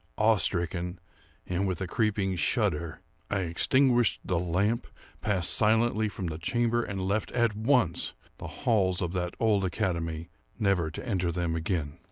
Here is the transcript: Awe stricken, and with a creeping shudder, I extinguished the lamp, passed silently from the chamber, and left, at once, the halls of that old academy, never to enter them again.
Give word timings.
Awe 0.17 0.37
stricken, 0.37 0.99
and 1.45 1.67
with 1.67 1.79
a 1.79 1.85
creeping 1.85 2.35
shudder, 2.35 3.01
I 3.29 3.41
extinguished 3.41 4.21
the 4.25 4.39
lamp, 4.39 4.87
passed 5.21 5.53
silently 5.53 6.09
from 6.09 6.25
the 6.25 6.39
chamber, 6.39 6.81
and 6.81 7.07
left, 7.07 7.31
at 7.33 7.55
once, 7.55 8.15
the 8.39 8.47
halls 8.47 9.03
of 9.03 9.13
that 9.13 9.35
old 9.39 9.63
academy, 9.63 10.29
never 10.57 10.89
to 10.89 11.07
enter 11.07 11.31
them 11.31 11.55
again. 11.55 11.99